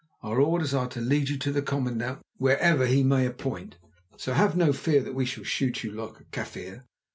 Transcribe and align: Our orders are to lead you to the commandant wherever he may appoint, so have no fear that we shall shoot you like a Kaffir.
Our 0.23 0.39
orders 0.41 0.73
are 0.73 0.87
to 0.87 0.99
lead 0.99 1.29
you 1.29 1.37
to 1.37 1.51
the 1.51 1.61
commandant 1.61 2.23
wherever 2.37 2.87
he 2.87 3.03
may 3.03 3.27
appoint, 3.27 3.77
so 4.17 4.33
have 4.33 4.57
no 4.57 4.73
fear 4.73 5.01
that 5.03 5.13
we 5.13 5.25
shall 5.27 5.43
shoot 5.43 5.83
you 5.83 5.91
like 5.91 6.19
a 6.19 6.23
Kaffir. 6.23 6.85